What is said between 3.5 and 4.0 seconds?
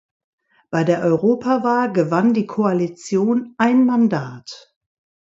ein